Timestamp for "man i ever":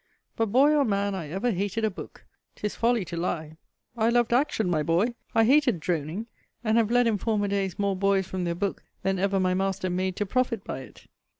0.83-1.51